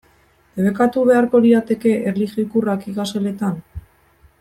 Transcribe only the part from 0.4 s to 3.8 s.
Debekatu beharko lirateke erlijio ikurrak ikasgeletan?